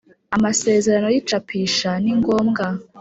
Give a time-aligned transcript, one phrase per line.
[0.35, 2.65] Amasezerano y’ icapisha ni ngombwa